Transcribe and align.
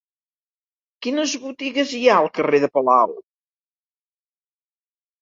Quines 1.07 1.35
botigues 1.43 1.95
hi 1.99 2.03
ha 2.07 2.17
al 2.23 2.33
carrer 2.39 2.65
de 2.67 2.73
Palau? 2.81 3.17